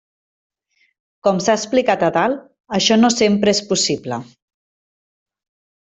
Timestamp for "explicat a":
1.59-2.11